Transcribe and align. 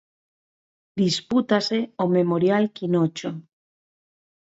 Dispútase 1.01 1.79
o 2.03 2.05
Memorial 2.17 2.63
Quinocho. 2.75 3.29